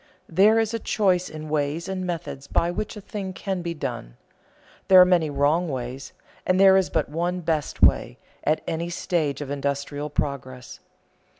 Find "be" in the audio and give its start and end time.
3.61-3.75